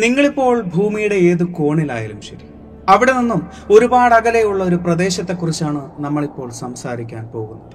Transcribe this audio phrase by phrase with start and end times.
[0.00, 2.46] നിങ്ങളിപ്പോൾ ഭൂമിയുടെ ഏത് കോണിലായാലും ശരി.
[2.88, 7.72] അവിടെ നിന്നും ഒരുപാട് അകലെയുള്ള ഒരു പ്രദേശത്തെക്കുറിച്ചാണ് നമ്മളിപ്പോൾ സംസാരിക്കാൻ പോകുന്നത്.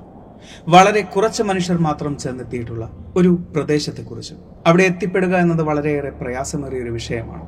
[0.68, 4.34] വളരെ കുറച്ച് മനുഷ്യർ മാത്രം ചെന്നെത്തിയിട്ടുള്ള ഒരു പ്രദേശത്തെക്കുറിച്ച്.
[4.68, 7.46] അവിടെ എത്തിപ്പെടുക എന്നത് വളരെയേറെ പ്രയാസമേറിയ ഒരു വിഷയമാണ്.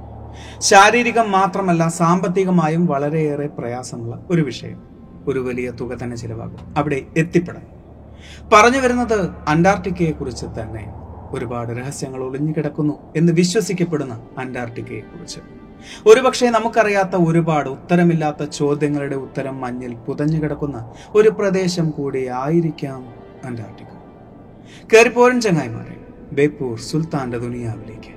[0.61, 4.81] ശാരീരികം മാത്രമല്ല സാമ്പത്തികമായും വളരെയേറെ പ്രയാസമുള്ള ഒരു വിഷയം.
[5.27, 7.65] ഒരു വലിയ തുക തന്നെ ചിലവാകും അവിടെ എത്തിപ്പെടാൻ.
[8.53, 11.04] പറഞ്ഞു വരുന്നത് അന്റാർട്ടിക്കയെ കുറിച്ച് തന്നെ.
[11.31, 15.39] ഒരുപാട് രഹസ്യങ്ങൾ ഒളിഞ്ഞു കിടക്കുന്നു എന്ന് വിശ്വസിക്കപ്പെടുന്ന അന്റാർട്ടിക്കയെ കുറിച്ച്
[16.05, 23.13] ഒരുപക്ഷെ നമുക്കറിയാത്ത ഒരുപാട് ഉത്തരമില്ലാത്ത ചോദ്യങ്ങളുടെ ഉത്തരം മഞ്ഞിൽ പുതഞ്ഞു കിടക്കുന്ന ഒരു പ്രദേശം കൂടി ആയിരിക്കാം
[23.45, 23.89] അന്റാർട്ടിക്ക.
[24.93, 25.97] കയറിപ്പോരൻ ചങ്ങായിമാരെ
[26.31, 28.14] ബേപ്പൂർ സുൽത്താന്റെ ദുനിയാവിലേക്ക്.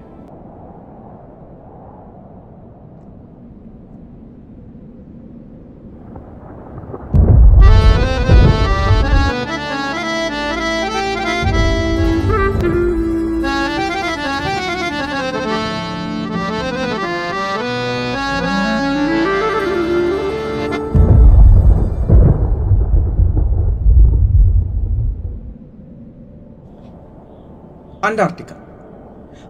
[28.09, 28.53] അന്റാർട്ടിക്ക.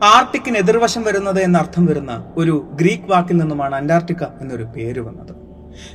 [0.05, 5.35] ആർട്ടിക്കിന് എതിർവശം വരുന്നത് എന്നർത്ഥം വരുന്ന ഒരു ഗ്രീക്ക് വാക്കിൽ നിന്നുമാണ് അന്റാർട്ടിക്ക എന്നൊരു പേര് വന്നത്.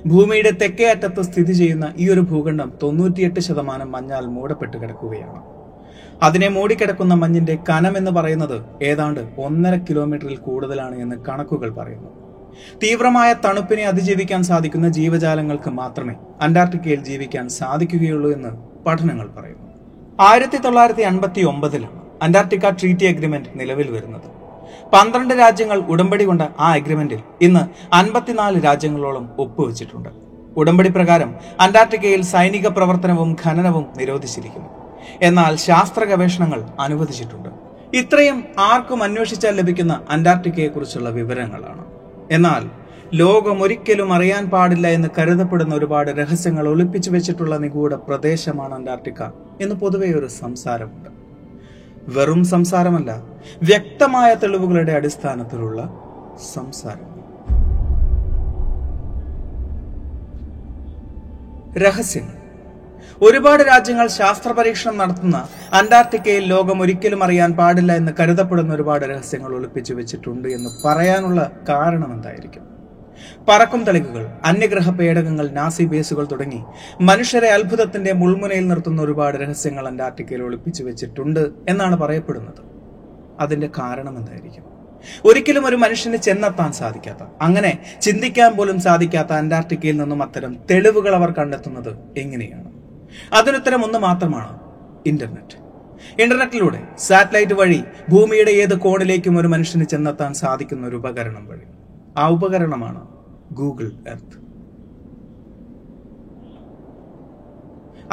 [0.06, 5.42] ഭൂമിയുടെ തെക്കേ അറ്റത്ത് സ്ഥിതി ചെയ്യുന്ന ഈ ഒരു ഭൂഖണ്ഡം തൊണ്ണൂറ്റിയെട്ട് ശതമാനം മഞ്ഞാൽ മൂടപ്പെട്ട് കിടക്കുകയാണ്.
[6.24, 12.10] അതിനെ മൂടിക്കിടക്കുന്ന മഞ്ഞിന്റെ കനം എന്ന് പറയുന്നത് ഏതാണ്ട് ഒന്നര കിലോമീറ്ററിൽ കൂടുതലാണ് എന്ന് കണക്കുകൾ പറയുന്നു.
[12.84, 18.50] തീവ്രമായ തണുപ്പിനെ അതിജീവിക്കാൻ സാധിക്കുന്ന ജീവജാലങ്ങൾക്ക് മാത്രമേ അന്റാർട്ടിക്കയിൽ ജീവിക്കാൻ സാധിക്കുകയുള്ളൂ എന്ന്
[18.86, 19.68] പഠനങ്ങൾ പറയുന്നു.
[20.20, 24.28] ആയിരത്തി തൊള്ളായിരത്തി അൻപത്തി ഒമ്പതിലാണ് അന്റാർട്ടിക്ക ട്രീറ്റി അഗ്രിമെന്റ് നിലവിൽ വരുന്നത്.
[24.94, 30.10] പന്ത്രണ്ട് രാജ്യങ്ങൾ ഉടമ്പടി കൊണ്ട ആ അഗ്രിമെന്റിൽ ഇന്ന് അൻപത്തിനാല് രാജ്യങ്ങളോളം ഒപ്പുവെച്ചിട്ടുണ്ട്.
[30.58, 34.70] ഉടമ്പടി പ്രകാരം അന്റാർട്ടിക്കയിൽ സൈനിക പ്രവർത്തനവും ഖനനവും നിരോധിച്ചിരിക്കുന്നു.
[35.22, 37.50] എന്നാൽ ശാസ്ത്ര ഗവേഷണങ്ങൾ അനുവദിച്ചിട്ടുണ്ട്.
[37.98, 41.86] ഇത്രയും ആർക്കും അന്വേഷിച്ചാൽ ലഭിക്കുന്ന അന്റാർട്ടിക്കയെക്കുറിച്ചുള്ള വിവരങ്ങളാണ്.
[42.32, 42.70] എന്നാൽ
[43.14, 49.24] ലോകം ഒരിക്കലും അറിയാൻ പാടില്ല എന്ന് കരുതപ്പെടുന്ന ഒരുപാട് രഹസ്യങ്ങൾ ഒളിപ്പിച്ചു വെച്ചിട്ടുള്ള നിഗൂഢ പ്രദേശമാണ് അന്റാർട്ടിക്ക
[49.62, 51.23] എന്ന് പൊതുവെ ഒരു സംസാരമുണ്ട്.
[52.08, 53.24] വെറും സംസാരമല്ല
[53.64, 55.90] വ്യക്തമായ തെളിവുകളുടെ അടിസ്ഥാനത്തിലുള്ള
[56.54, 57.10] സംസാരം.
[61.78, 62.34] രഹസ്യങ്ങൾ.
[63.22, 69.94] ഒരുപാട് രാജ്യങ്ങൾ ശാസ്ത്ര പരീക്ഷണം നടത്തുന്ന അന്റാർട്ടിക്കയിൽ ലോകം ഒരിക്കലും അറിയാൻ പാടില്ല എന്ന് കരുതപ്പെടുന്ന ഒരുപാട് രഹസ്യങ്ങൾ ഒളിപ്പിച്ചു
[69.94, 72.74] വെച്ചിട്ടുണ്ട് എന്ന് പറയാനുള്ള കാരണം എന്തായിരിക്കും
[73.50, 76.62] പറക്കും തളികകൾ അന്യഗ്രഹ പേടകങ്ങൾ നാസി ബേസുകൾ തുടങ്ങി
[77.02, 82.62] മനുഷ്യരെ അത്ഭുതത്തിന്റെ മുൾമുനയിൽ നിർത്തുന്ന ഒരുപാട് രഹസ്യങ്ങൾ അന്റാർട്ടിക്കയിൽ ഒളിപ്പിച്ചു വെച്ചിട്ടുണ്ട് എന്നാണ് പറയപ്പെടുന്നത്.
[83.40, 84.66] അതിന്റെ കാരണം എന്തായിരിക്കും?
[85.26, 91.98] ഒരിക്കലും ഒരു മനുഷ്യന് ചെന്നെത്താൻ സാധിക്കാത്ത അങ്ങനെ ചിന്തിക്കാൻ പോലും സാധിക്കാത്ത അന്റാർട്ടിക്കയിൽ നിന്നും അത്തരം തെളിവുകൾ അവർ കണ്ടെത്തുന്നത്
[92.18, 92.70] എങ്ങനെയാണ്?
[93.34, 94.60] അതിനുത്തരം ഒന്ന് മാത്രമാണ്
[95.06, 95.58] ഇന്റർനെറ്റ്.
[96.20, 101.66] ഇന്റർനെറ്റിലൂടെ സാറ്റലൈറ്റ് വഴി ഭൂമിയുടെ ഏത് കോണിലേക്കും ഒരു മനുഷ്യന് ചെന്നെത്താൻ സാധിക്കുന്ന ഒരു ഉപകരണം വഴി.
[102.18, 103.08] ആ ഉപകരണമാണ്
[103.54, 104.44] ഗൂഗിൾ എർത്ത്.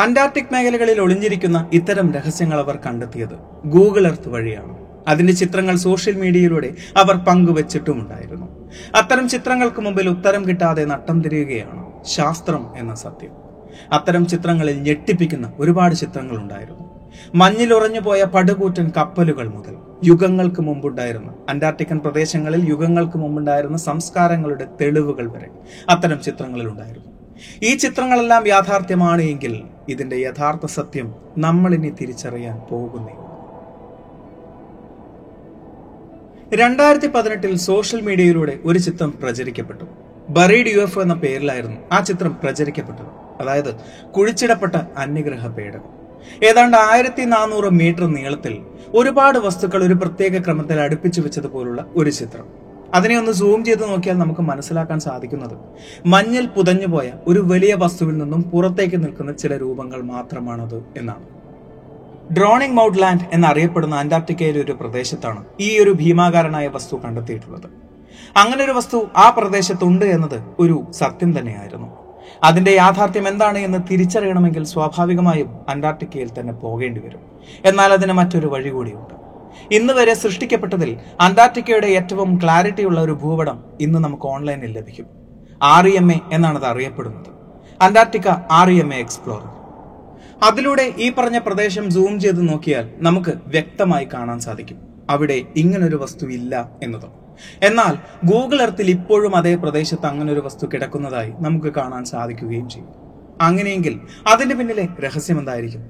[0.00, 4.78] അന്റാർട്ടിക് മേഖലകളിൽ ഒളിഞ്ഞിരിക്കുന്ന ഇത്തരം രഹസ്യങ്ങൾ അവർ കണ്ടെത്തിയത് ഗൂഗിൾ എർത്ത് വഴിയാണ്.
[5.08, 8.46] അതിന്റെ ചിത്രങ്ങൾ സോഷ്യൽ മീഡിയയിലൂടെ അവർ പങ്കുവച്ചിട്ടുമുണ്ടായിരുന്നു.
[8.94, 13.32] അത്തരം ചിത്രങ്ങൾക്ക് മുമ്പിൽ ഉത്തരം കിട്ടാതെ നട്ടം തിരിയുകയാണ് ശാസ്ത്രം എന്ന സത്യം.
[13.92, 16.36] അത്തരം ചിത്രങ്ങളിൽ ഞെട്ടിപ്പിക്കുന്ന ഒരുപാട് ചിത്രങ്ങൾ
[17.34, 25.46] ഉണ്ടായിരുന്നു പോയ പടുകൂറ്റൻ കപ്പലുകൾ മുതൽ യുഗങ്ങൾക്ക് മുമ്പുണ്ടായിരുന്ന അന്റാർട്ടിക്കൻ പ്രദേശങ്ങളിൽ യുഗങ്ങൾക്ക് മുമ്പുണ്ടായിരുന്ന സംസ്കാരങ്ങളുടെ തെളിവുകൾ വരെ
[25.88, 27.10] അത്തരം ചിത്രങ്ങളിൽ ഉണ്ടായിരുന്നു.
[27.62, 33.12] ഈ ചിത്രങ്ങളെല്ലാം യാഥാർത്ഥ്യമാണ് എങ്കിൽ ഇതിന്റെ യഥാർത്ഥ സത്യം നമ്മളിനി തിരിച്ചറിയാൻ പോകുന്നേ.
[36.56, 39.84] രണ്ടായിരത്തി പതിനെട്ടിൽ സോഷ്യൽ മീഡിയയിലൂടെ ഒരു ചിത്രം പ്രചരിക്കപ്പെട്ടു.
[40.28, 43.06] ബറീഡ് യു എഫ് എന്ന പേരിലായിരുന്നു ആ ചിത്രം പ്രചരിക്കപ്പെട്ടത്.
[43.40, 43.74] അതായത്
[44.12, 45.99] കുഴിച്ചിടപ്പെട്ട അന്യഗ്രഹ പേടകം.
[46.48, 48.58] ഏതാണ്ട് ആയിരത്തി നാനൂറ് മീറ്റർ നീളത്തിൽ
[48.94, 52.46] ഒരുപാട് വസ്തുക്കൾ ഒരു പ്രത്യേക ക്രമത്തിൽ അടുപ്പിച്ചു വെച്ചതുപോലുള്ള ഒരു ചിത്രം.
[52.94, 55.56] അതിനെ ഒന്ന് സൂം ചെയ്ത് നോക്കിയാൽ നമുക്ക് മനസ്സിലാക്കാൻ സാധിക്കുന്നത്
[56.06, 61.26] മഞ്ഞിൽ പുതഞ്ഞുപോയ ഒരു വലിയ വസ്തുവിൽ നിന്നും പുറത്തേക്ക് നിൽക്കുന്ന ചില രൂപങ്ങൾ മാത്രമാണത് എന്നാണ്.
[62.32, 67.68] ഡ്രോണിംഗ് മൗണ്ട് ലാൻഡ് എന്നറിയപ്പെടുന്ന അന്റാർട്ടിക്കയിലെ ഒരു പ്രദേശത്താണ് ഈ ഒരു ഭീമാകാരനായ വസ്തു കണ്ടെത്തിയിട്ടുള്ളത്.
[68.36, 72.09] അങ്ങനെ ഒരു വസ്തു ആ പ്രദേശത്തുണ്ട് എന്നത് ഒരു സത്യം തന്നെയായിരുന്നു.
[72.44, 77.20] അതിന്റെ യാഥാർത്ഥ്യം എന്താണ് എന്ന് തിരിച്ചറിയണമെങ്കിൽ സ്വാഭാവികമായും അന്റാർട്ടിക്കയിൽ തന്നെ പോകേണ്ടി വരും.
[77.64, 79.14] എന്നാൽ അതിന് മറ്റൊരു വഴി കൂടിയുണ്ട്.
[79.74, 85.06] ഇന്ന് വരെ സൃഷ്ടിക്കപ്പെട്ടതിൽ അന്റാർട്ടിക്കയുടെ ഏറ്റവും ക്ലാരിറ്റിയുള്ള ഒരു ഭൂപടം ഇന്ന് നമുക്ക് ഓൺലൈനിൽ ലഭിക്കും.
[85.62, 87.30] ആർ ഇ എം എ എന്നാണ് അത് അറിയപ്പെടുന്നത്.
[87.82, 89.48] Antarctica R E M A explorer.
[90.42, 94.78] അതിലൂടെ ഈ പറഞ്ഞ പ്രദേശം സൂം ചെയ്ത് നോക്കിയാൽ നമുക്ക് വ്യക്തമായി കാണാൻ സാധിക്കും.
[95.10, 97.08] അവിടെ ഇങ്ങനൊരു വസ്തു ഇല്ല എന്നത്.
[97.62, 97.94] എന്നാൽ
[98.24, 102.94] ഗൂഗിൾ എർത്തിൽ ഇപ്പോഴും അതേ പ്രദേശത്ത് അങ്ങനെ ഒരു വസ്തു കിടക്കുന്നതായി നമുക്ക് കാണാൻ സാധിക്കുകയും ചെയ്യും.
[103.40, 105.82] അങ്ങനെയെങ്കിൽ അതിന്റെ പിന്നിലെ രഹസ്യം എന്തായിരിക്കും?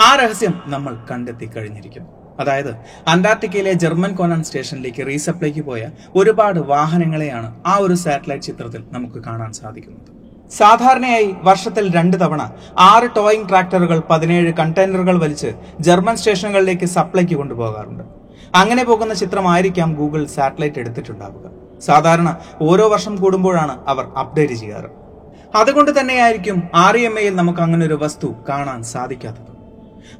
[0.00, 2.04] ആ രഹസ്യം നമ്മൾ കണ്ടെത്തി കഴിഞ്ഞിരിക്കും
[2.40, 2.76] അതായത്
[3.08, 10.10] അന്റാർട്ടിക്കയിലെ ജർമ്മൻ കോനാൻ സ്റ്റേഷനിലേക്ക് റീസപ്ലൈക്ക് പോയ ഒരുപാട് വാഹനങ്ങളെയാണ് ആ ഒരു സാറ്റലൈറ്റ് ചിത്രത്തിൽ നമുക്ക് കാണാൻ സാധിക്കുന്നത്.
[10.50, 18.23] സാധാരണയായി വർഷത്തിൽ രണ്ട് തവണ ആറ് ടോയിങ് ട്രാക്ടറുകൾ പതിനേഴ് കണ്ടെയ്നറുകൾ വലിച്ച് ജർമ്മൻ സ്റ്റേഷനുകളിലേക്ക് സപ്ലൈക്ക് കൊണ്ടുപോകാറുണ്ട്.
[18.54, 21.50] അങ്ങനെ പോകുന്ന ചിത്രമായിരിക്കാം ഗൂഗിൾ സാറ്റലൈറ്റ് എടുത്തിട്ടുണ്ടാവുക.
[21.80, 24.86] സാധാരണ ഓരോ വർഷം കൂടുമ്പോഴാണ് അവർ അപ്ഡേറ്റ് ചെയ്യാറ്.
[25.56, 29.54] അതുകൊണ്ട് തന്നെയായിരിക്കും ആർ എം എയിൽ നമുക്ക് അങ്ങനെ ഒരു വസ്തു കാണാൻ സാധിക്കാത്തത്.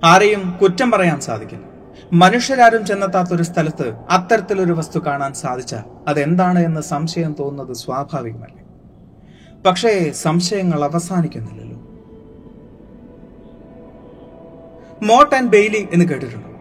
[0.05, 1.65] ആരെയും കുറ്റം പറയാൻ സാധിക്കില്ല.
[2.13, 8.65] മനുഷ്യരാരും ചെന്നെത്താത്തൊരു സ്ഥലത്ത് അത്തരത്തിലൊരു വസ്തു കാണാൻ സാധിച്ചാൽ അതെന്താണ് എന്ന് സംശയം തോന്നുന്നത് സ്വാഭാവികമല്ലേ?
[9.67, 11.79] പക്ഷേ സംശയങ്ങൾ അവസാനിക്കുന്നില്ലല്ലോ.
[15.03, 16.54] മോട്ട് ആൻഡ് ബെയ്ലി എന്ന് കേട്ടിട്ടുണ്ടോ?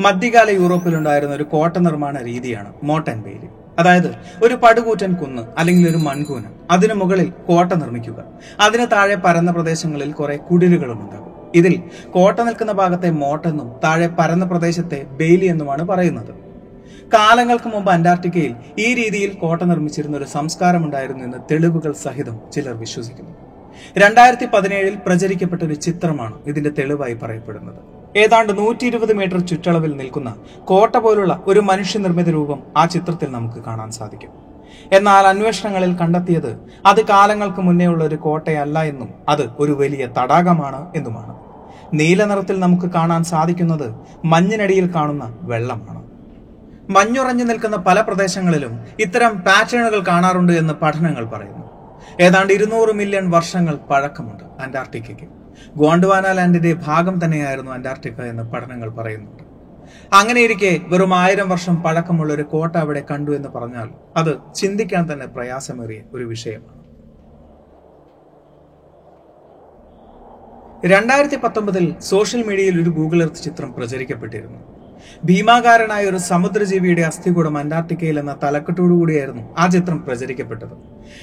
[0.00, 5.96] മധ്യകാല യൂറോപ്പിൽ ഉണ്ടായിരുന്ന ഒരു കോട്ട നിർമ്മാണ രീതിയാണ് മോട്ടൻ ആൻഡ് അതായത് ഒരു പടുകൂറ്റൻ കുന്ന് അല്ലെങ്കിൽ ഒരു
[5.96, 8.24] മൺകൂന അതിനു മുകളിൽ കോട്ട നിർമ്മിക്കുക.
[8.60, 15.02] അതിന് താഴെ പരന്ന പ്രദേശങ്ങളിൽ കുറെ കുടിലുകളും ഉണ്ടാകും ഇതിൽ കോട്ട നിൽക്കുന്ന ഭാഗത്തെ മോട്ടെന്നും താഴെ പരന്ന പ്രദേശത്തെ
[15.02, 16.34] ബെയിലി എന്നുമാണ് പറയുന്നത്.
[17.14, 23.30] കാലങ്ങൾക്ക് മുമ്പ് അന്റാർട്ടിക്കയിൽ ഈ രീതിയിൽ കോട്ട നിർമ്മിച്ചിരുന്ന ഒരു സംസ്കാരം ഉണ്ടായിരുന്നു എന്ന് തെളിവുകൾ സഹിതം ചിലർ വിശ്വസിക്കുന്നു.
[23.98, 27.91] രണ്ടായിരത്തി പതിനേഴിൽ പ്രചരിക്കപ്പെട്ട ഒരു ചിത്രമാണ് ഇതിന്റെ തെളിവായി പറയപ്പെടുന്നത്.
[28.16, 33.90] ഏതാണ്ട് നൂറ്റി ഇരുപത് മീറ്റർ ചുറ്റളവിൽ നിൽക്കുന്ന കോട്ട പോലുള്ള ഒരു മനുഷ്യനിർമ്മിത രൂപം ആ ചിത്രത്തിൽ നമുക്ക് കാണാൻ
[33.90, 34.30] സാധിക്കും.
[34.92, 41.34] എന്നാൽ അന്വേഷണങ്ങളിൽ കണ്ടെത്തിയത് അത് കാലങ്ങൾക്ക് മുന്നേ ഉള്ള ഒരു കോട്ടയല്ല എന്നും അത് ഒരു വലിയ തടാകമാണ് എന്നുമാണ്.
[41.94, 43.94] നീല നിറത്തിൽ നമുക്ക് കാണാൻ സാധിക്കുന്നത്
[44.24, 46.02] മഞ്ഞിനടിയിൽ കാണുന്ന വെള്ളമാണ്.
[46.90, 51.62] മഞ്ഞുറഞ്ഞു നിൽക്കുന്ന പല പ്രദേശങ്ങളിലും ഇത്തരം പാറ്റേണുകൾ കാണാറുണ്ട് എന്ന് പഠനങ്ങൾ പറയുന്നു.
[52.20, 55.41] ഏതാണ്ട് ഇരുന്നൂറ് മില്യൺ വർഷങ്ങൾ പഴക്കമുണ്ട് അന്റാർട്ടിക്കയ്ക്ക്.
[55.76, 59.42] ഗോണ്ട്വാന ലാൻഡിന്റെ ഭാഗം തന്നെയായിരുന്നു അന്റാർട്ടിക്ക എന്ന് പഠനങ്ങൾ പറയുന്നുണ്ട്
[60.12, 66.02] അങ്ങനെയിരിക്കെ വെറും ആയിരം വർഷം പഴക്കമുള്ള ഒരു കോട്ട അവിടെ കണ്ടു എന്ന് പറഞ്ഞാൽ അത് ചിന്തിക്കാൻ തന്നെ പ്രയാസമേറിയ
[66.14, 66.78] ഒരു വിഷയമാണ്.
[70.86, 74.81] രണ്ടായിരത്തി പത്തൊമ്പതിൽ സോഷ്യൽ മീഡിയയിൽ ഒരു ഗൂഗിൾ എർത്ത് ചിത്രം പ്രചരിക്കപ്പെട്ടിരുന്നു.
[75.24, 80.74] ഭീമാകാരനായ ഒരു സമുദ്രജീവിയുടെ അസ്ഥികൂടം അന്റാർട്ടിക്കയിൽ എന്ന തലക്കെട്ടോടുകൂടിയായിരുന്നു ആ ചിത്രം പ്രചരിക്കപ്പെട്ടത്.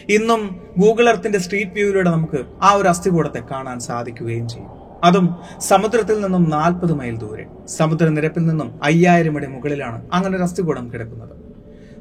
[0.09, 4.69] ഇന്നും ഗൂഗിൾ എർത്തിന്റെ സ്ട്രീറ്റ് വ്യൂവിലൂടെ നമുക്ക് ആ ഒരു അസ്ഥികൂടത്തെ കാണാൻ സാധിക്കുകയും ചെയ്യും.
[5.03, 7.45] അതും സമുദ്രത്തിൽ നിന്നും നാൽപ്പത് മൈൽ ദൂരെ.
[7.67, 11.29] സമുദ്രനിരപ്പിൽ നിന്നും അയ്യായിരം അടി മുകളിലാണ് അങ്ങനെ ഒരു അസ്ഥികൂടം കിടക്കുന്നത്.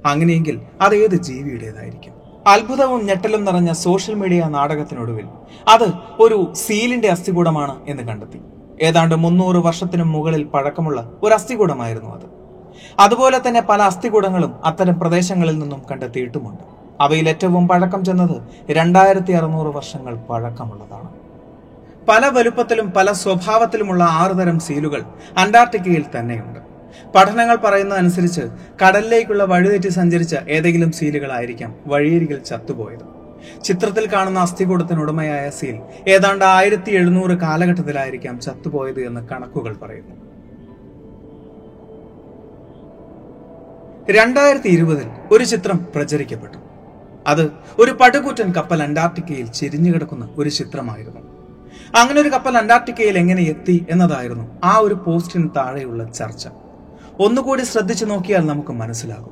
[0.07, 2.13] അങ്ങനെയെങ്കിൽ അത് ഏത് ജീവിയുടേതായിരിക്കും?
[2.47, 5.27] അത്ഭുതവും ഞെട്ടലും നിറഞ്ഞ സോഷ്യൽ മീഡിയ നാടകത്തിനൊടുവിൽ
[5.69, 5.89] അത്
[6.21, 8.41] ഒരു സീലിന്റെ അസ്ഥികൂടമാണ് എന്ന് കണ്ടെത്തി.
[8.83, 12.27] ഏതാണ്ട് മുന്നൂറ് വർഷത്തിനും മുകളിൽ പഴക്കമുള്ള ഒരു അസ്ഥികൂടമായിരുന്നു അത്.
[12.99, 16.63] അതുപോലെ തന്നെ പല അസ്ഥികൂടങ്ങളും അത്തരം പ്രദേശങ്ങളിൽ നിന്നും കണ്ടെത്തിയിട്ടുമുണ്ട്.
[17.01, 21.09] അവയിൽ ഏറ്റവും പഴക്കം ചെന്നത് രണ്ടായിരത്തി അറുന്നൂറ് വർഷങ്ങൾ പഴക്കമുള്ളതാണ്.
[22.09, 25.03] പല വലുപ്പത്തിലും പല സ്വഭാവത്തിലുമുള്ള ആറുതരം സീലുകൾ
[25.39, 26.61] അന്റാർട്ടിക്കയിൽ തന്നെയുണ്ട്.
[27.15, 28.41] പഠനങ്ങൾ പറയുന്നതനുസരിച്ച്
[28.85, 33.18] കടലിലേക്കുള്ള വഴിതെറ്റി സഞ്ചരിച്ച ഏതെങ്കിലും സീലുകളായിരിക്കാം വഴിയരികിൽ ചത്തുപോയത്.
[33.65, 40.29] ചിത്രത്തിൽ കാണുന്ന അസ്ഥികൂടത്തിനുടമയായ സീൽ ഏതാണ്ട് ആയിരത്തി എഴുന്നൂറ് കാലഘട്ടത്തിലായിരിക്കാം ചത്തുപോയത് എന്ന് കണക്കുകൾ പറയുന്നു.
[44.11, 46.59] രണ്ടായിരത്തി ഇരുപതിൽ ഒരു ചിത്രം പ്രചരിക്കപ്പെട്ടു.
[47.27, 51.21] അത് ഒരു പടുകൂറ്റൻ കപ്പൽ അന്റാർട്ടിക്കയിൽ ചെരിഞ്ഞു കിടക്കുന്ന ഒരു ചിത്രമായിരുന്നു.
[51.99, 56.49] അങ്ങനെ ഒരു കപ്പൽ അന്റാർട്ടിക്കയിൽ എങ്ങനെ എത്തി എന്നതായിരുന്നു ആ ഒരു പോസ്റ്റിന് താഴെയുള്ള ചർച്ച.
[57.21, 59.31] ഒന്നുകൂടി ശ്രദ്ധിച്ചു നോക്കിയാൽ നമുക്ക് മനസ്സിലാകും.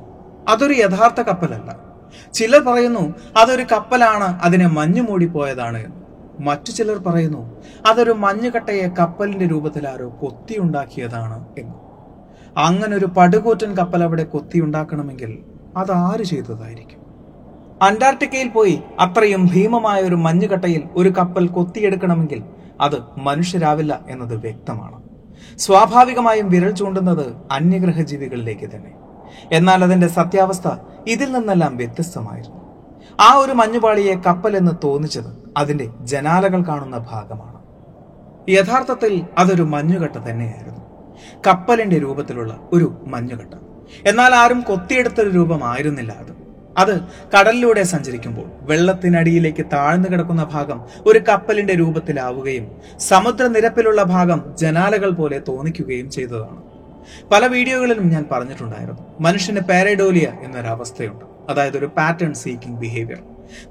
[0.49, 1.86] അതൊരു യഥാർത്ഥ കപ്പലല്ല.
[2.33, 5.85] ചിലർ പറയുന്നു അതൊരു കപ്പലാണ് അതിനെ മഞ്ഞു മൂടിപ്പോയതാണ്.
[6.39, 11.73] മറ്റു ചിലർ പറയുന്നു അതൊരു മഞ്ഞുകട്ടയെ കപ്പലിന്റെ രൂപത്തിൽ ആരോ കൊത്തിയുണ്ടാക്കിയതാണ് എന്ന്.
[12.57, 15.37] അങ്ങനെ ഒരു പടുകൂറ്റൻ കപ്പൽ അവിടെ കൊത്തിയുണ്ടാക്കണമെങ്കിൽ
[15.77, 17.07] അത് ആര് ചെയ്തതായിരിക്കും?
[17.81, 22.43] അന്റാർട്ടിക്കയിൽ പോയി അത്രയും ഭീമമായ ഒരു മഞ്ഞുകട്ടയിൽ ഒരു കപ്പൽ കൊത്തിയെടുക്കണമെങ്കിൽ
[22.81, 25.03] അത് മനുഷ്യരാവില്ല എന്നത് വ്യക്തമാണ്.
[25.57, 29.06] സ്വാഭാവികമായും വിരൽ ചൂണ്ടുന്നത് അന്യഗ്രഹ ജീവികളിലേക്ക് തന്നെ.
[29.51, 30.67] എന്നാൽ അതിന്റെ സത്യാവസ്ഥ
[31.07, 32.57] ഇതിൽ നിന്നെല്ലാം വ്യത്യസ്തമായിരുന്നു.
[33.19, 37.57] ആ ഒരു മഞ്ഞുപാളിയെ കപ്പൽ എന്ന് തോന്നിച്ചത് അതിന്റെ ജനാലകൾ കാണുന്ന ഭാഗമാണ്.
[38.49, 40.81] യഥാർത്ഥത്തിൽ അതൊരു മഞ്ഞുകട്ട തന്നെയായിരുന്നു.
[41.47, 43.53] കപ്പലിന്റെ രൂപത്തിലുള്ള ഒരു മഞ്ഞുകട്ട.
[44.05, 46.47] എന്നാൽ ആരും കൊത്തിയെടുത്തൊരു രൂപമായിരുന്നില്ല അത്.
[46.77, 47.01] അത്
[47.39, 56.66] കടലിലൂടെ സഞ്ചരിക്കുമ്പോൾ വെള്ളത്തിനടിയിലേക്ക് താഴ്ന്നു കിടക്കുന്ന ഭാഗം ഒരു കപ്പലിന്റെ രൂപത്തിലാവുകയും സമുദ്രനിരപ്പിലുള്ള ഭാഗം ജനാലകൾ പോലെ തോന്നിക്കുകയും ചെയ്തതാണ്.
[57.31, 59.01] പല വീഡിയോകളിലും ഞാൻ പറഞ്ഞിട്ടുണ്ടായിരുന്നു.
[59.19, 61.25] മനുഷ്യന് പാരഡോലിയ എന്നൊരവസ്ഥയുണ്ട്.
[61.49, 63.21] അതായത് ഒരു പാറ്റേൺ സീക്കിംഗ് ബിഹേവിയർ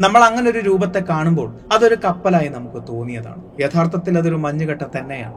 [0.00, 3.42] നമ്മൾ അങ്ങനെ ഒരു രൂപത്തെ കാണുമ്പോൾ അതൊരു കപ്പലായി നമുക്ക് തോന്നിയതാണ്.
[3.60, 5.34] യഥാർത്ഥത്തിൽ അതൊരു മഞ്ഞുകട്ട തന്നെയാണ്.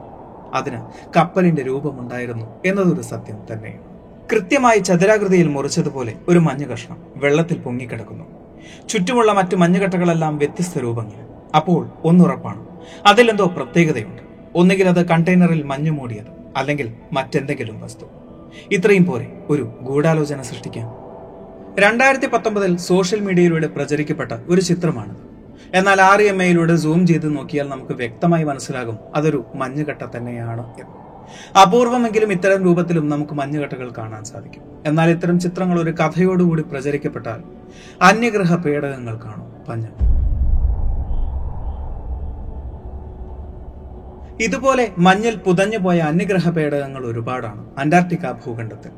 [0.54, 0.80] അതിന്
[1.16, 3.84] കപ്പലിന്റെ രൂപമുണ്ടായിരുന്നു എന്നതൊരു സത്യം തന്നെയാണ്.
[4.32, 8.24] കൃത്യമായി ചതുരാകൃതിയിൽ മുറിച്ചതുപോലെ ഒരു മഞ്ഞ കഷ്ണം വെള്ളത്തിൽ പൊങ്ങിക്കിടക്കുന്നു.
[8.88, 11.46] ചുറ്റുമുള്ള മറ്റു മഞ്ഞുകട്ടകളെല്ലാം വ്യത്യസ്ത രൂപങ്ങൾ.
[11.56, 12.66] അപ്പോൾ ഒന്നുറപ്പാണ്.
[13.06, 14.22] അതിലെന്തോ പ്രത്യേകതയുണ്ട്.
[14.54, 18.04] ഒന്നുകിൽ അത് കണ്ടെയ്നറിൽ മഞ്ഞു മൂടിയത് അല്ലെങ്കിൽ മറ്റെന്തെങ്കിലും വസ്തു.
[18.72, 20.88] ഇത്രയും പോരെ ഒരു ഗൂഢാലോചന സൃഷ്ടിക്കാൻ
[21.78, 25.16] രണ്ടായിരത്തി പത്തൊമ്പതിൽ സോഷ്യൽ മീഡിയയിലൂടെ പ്രചരിക്കപ്പെട്ട ഒരു ചിത്രമാണ്
[25.74, 31.00] എന്നാൽ ആർ എം എയിലൂടെ സൂം ചെയ്ത് നോക്കിയാൽ നമുക്ക് വ്യക്തമായി മനസ്സിലാകും അതൊരു മഞ്ഞുകട്ട തന്നെയാണ് എന്ന്.
[31.60, 34.62] അപൂർവമെങ്കിലും ഇത്തരം രൂപത്തിലും നമുക്ക് മഞ്ഞുകട്ടകൾ കാണാൻ സാധിക്കും.
[34.86, 37.42] എന്നാൽ ഇത്തരം ചിത്രങ്ങൾ ഒരു കഥയോടുകൂടി പ്രചരിക്കപ്പെട്ടാൽ
[38.02, 40.19] അന്യഗ്രഹ പേടകങ്ങൾ കാണും പഞ്ഞം
[44.44, 48.92] ഇതുപോലെ മഞ്ഞിൽ പുതഞ്ഞുപോയ അന്യഗ്രഹ പേടകങ്ങൾ ഒരുപാടാണ് അന്റാർട്ടിക്ക ഭൂഖണ്ഡത്തിൽ.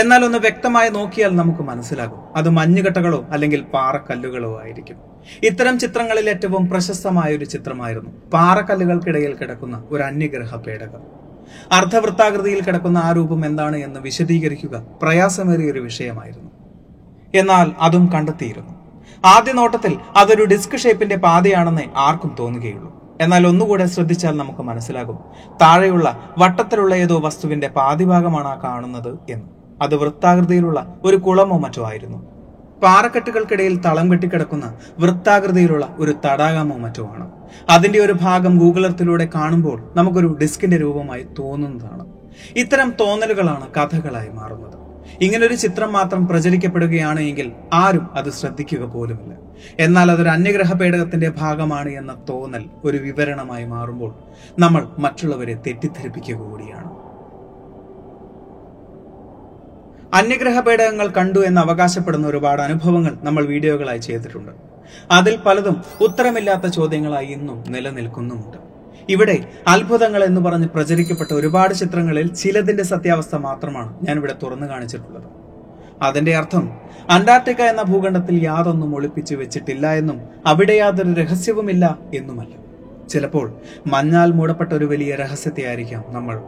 [0.00, 2.36] എന്നാൽ ഒന്ന് വ്യക്തമായി നോക്കിയാൽ നമുക്ക് മനസ്സിലാകും.
[2.36, 4.96] അത് മഞ്ഞുകട്ടകളോ അല്ലെങ്കിൽ പാറക്കല്ലുകളോ ആയിരിക്കും.
[5.42, 11.02] ഇത്തരം ചിത്രങ്ങളിൽ ഏറ്റവും പ്രശസ്തമായ ഒരു ചിത്രമായിരുന്നു പാറക്കല്ലുകൾക്കിടയിൽ കിടക്കുന്ന ഒരു അന്യഗ്രഹ പേടകം
[11.72, 16.50] അർദ്ധവൃത്താകൃതിയിൽ കിടക്കുന്ന ആ രൂപം എന്താണ് എന്ന് വിശദീകരിക്കുക പ്രയാസമേറിയ ഒരു വിഷയമായിരുന്നു.
[17.34, 18.74] എന്നാൽ അതും കണ്ടെത്തിയിരുന്നു.
[19.24, 23.03] ആദ്യ നോട്ടത്തിൽ അതൊരു ഡിസ്ക് ഷേപ്പിന്റെ പാതയാണെന്നേ ആർക്കും തോന്നുകയുള്ളൂ.
[23.20, 25.18] എന്നാൽ ഒന്നുകൂടെ ശ്രദ്ധിച്ചാൽ നമുക്ക് മനസ്സിലാകും.
[25.62, 29.46] താഴെയുള്ള വട്ടത്തിലുള്ള ഏതോ വസ്തുവിന്റെ പാതിഭാഗമാണ് ആ കാണുന്നത് എന്ന്.
[29.82, 32.18] അത് വൃത്താകൃതിയിലുള്ള ഒരു കുളമോ മറ്റോ ആയിരുന്നു.
[32.82, 37.30] പാറക്കെട്ടുകൾക്കിടയിൽ തളം കെട്ടിക്കിടക്കുന്ന വൃത്താകൃതിയിലുള്ള ഒരു തടാകമോ മറ്റോ ആണ്.
[37.70, 42.06] അതിന്റെ ഒരു ഭാഗം ഗൂഗിൾ എർത്തിലൂടെ കാണുമ്പോൾ നമുക്കൊരു ഡിസ്കിന്റെ രൂപമായി തോന്നുന്നതാണ്.
[42.56, 44.84] ഇത്തരം തോന്നലുകളാണ് കഥകളായി മാറുന്നത്.
[45.20, 49.43] ഇങ്ങനൊരു ചിത്രം മാത്രം പ്രചരിക്കപ്പെടുകയാണ് എങ്കിൽ ആരും അത് ശ്രദ്ധിക്കുക പോലുമില്ല.
[49.80, 54.14] എന്നാൽ അതൊരു അന്യഗ്രഹ പേടകത്തിന്റെ ഭാഗമാണ് എന്ന തോന്നൽ ഒരു വിവരണമായി മാറുമ്പോൾ
[54.58, 56.90] നമ്മൾ മറ്റുള്ളവരെ തെറ്റിദ്ധരിപ്പിക്കുക കൂടിയാണ്.
[60.14, 64.52] അന്യഗ്രഹ പേടകങ്ങൾ കണ്ടു എന്ന് അവകാശപ്പെടുന്ന ഒരുപാട് അനുഭവങ്ങൾ നമ്മൾ വീഡിയോകളായി ചെയ്തിട്ടുണ്ട്.
[65.10, 68.58] അതിൽ പലതും ഉത്തരമില്ലാത്ത ചോദ്യങ്ങളായി ഇന്നും നിലനിൽക്കുന്നുമുണ്ട്.
[69.08, 75.43] ഇവിടെ അത്ഭുതങ്ങൾ എന്ന് പറഞ്ഞ് പ്രചരിക്കപ്പെട്ട ഒരുപാട് ചിത്രങ്ങളിൽ ചിലതിന്റെ സത്യാവസ്ഥ മാത്രമാണ് ഞാൻ ഇവിടെ തുറന്നു കാണിച്ചിട്ടുള്ളത്.
[76.04, 82.54] അതിന്റെ അർത്ഥം അന്റാർട്ടിക്ക എന്ന ഭൂഖണ്ഡത്തിൽ യാതൊന്നും ഒളിപ്പിച്ചു വെച്ചിട്ടില്ല എന്നും അവിടെ യാതൊരു രഹസ്യവുമില്ല എന്നുമല്ല.
[83.08, 83.56] ചിലപ്പോൾ
[83.86, 86.42] മഞ്ഞാൽ മൂടപ്പെട്ട ഒരു വലിയ രഹസ്യത്തെ ആയിരിക്കാം നമ്മൾ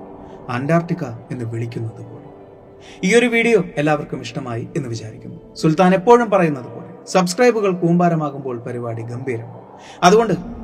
[0.48, 2.32] അന്റാർട്ടിക്ക എന്ന് വിളിക്കുന്നത് പോലും.
[3.04, 5.54] ഈ ഒരു വീഡിയോ എല്ലാവർക്കും ഇഷ്ടമായി എന്ന് വിചാരിക്കുന്നു.
[5.54, 9.46] സുൽത്താൻ എപ്പോഴും പറയുന്നത് പോലെ സബ്സ്ക്രൈബുകൾ കൂമ്പാരമാകുമ്പോൾ പരിപാടി ഗംഭീരം.
[10.02, 10.55] അതുകൊണ്ട്